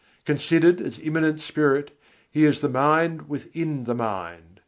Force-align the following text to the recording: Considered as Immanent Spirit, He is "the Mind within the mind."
Considered 0.25 0.81
as 0.81 0.97
Immanent 0.97 1.39
Spirit, 1.41 1.95
He 2.31 2.43
is 2.43 2.61
"the 2.61 2.69
Mind 2.69 3.29
within 3.29 3.83
the 3.83 3.93
mind." 3.93 4.59